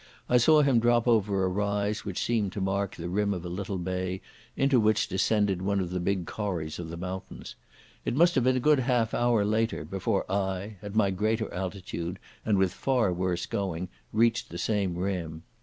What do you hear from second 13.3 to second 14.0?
going,